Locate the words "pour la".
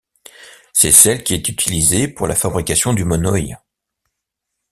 2.07-2.33